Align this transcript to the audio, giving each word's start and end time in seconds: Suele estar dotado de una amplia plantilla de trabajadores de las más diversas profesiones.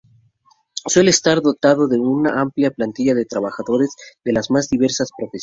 Suele 0.83 1.11
estar 1.11 1.41
dotado 1.43 1.87
de 1.87 1.99
una 1.99 2.41
amplia 2.41 2.71
plantilla 2.71 3.13
de 3.13 3.25
trabajadores 3.27 3.91
de 4.25 4.33
las 4.33 4.49
más 4.49 4.67
diversas 4.67 5.11
profesiones. 5.15 5.39